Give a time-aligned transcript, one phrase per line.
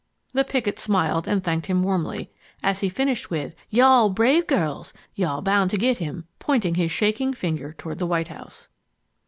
[0.33, 2.31] The picket smiled, and thanked him warmly,
[2.63, 4.93] as he finished with, "You are brave girls.
[5.13, 8.67] You are bound to get him"—pointing his shaking finger toward the White House.